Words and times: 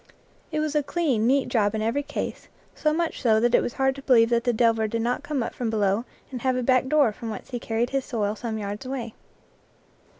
It 0.51 0.59
was 0.61 0.73
a 0.73 0.81
clean, 0.81 1.27
neat 1.27 1.47
job 1.47 1.75
in 1.75 1.81
every 1.83 2.01
case, 2.01 2.47
so 2.73 2.91
much 2.91 3.21
so 3.21 3.39
that 3.39 3.53
it 3.53 3.61
was 3.61 3.73
hard 3.73 3.93
to 3.93 4.01
believe 4.01 4.31
that 4.31 4.45
the 4.45 4.51
delver 4.51 4.87
did 4.87 5.03
not 5.03 5.21
come 5.21 5.43
up 5.43 5.53
from 5.53 5.69
below 5.69 6.05
and 6.31 6.41
have 6.41 6.55
a 6.57 6.63
back 6.63 6.87
door 6.87 7.11
from 7.13 7.29
whence 7.29 7.51
he 7.51 7.59
carried 7.59 7.91
his 7.91 8.03
soil 8.03 8.35
some 8.35 8.57
yards 8.57 8.83
away. 8.83 9.13